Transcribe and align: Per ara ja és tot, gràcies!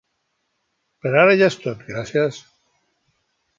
Per 1.05 1.11
ara 1.25 1.35
ja 1.43 1.51
és 1.53 1.59
tot, 1.67 1.85
gràcies! 1.93 2.43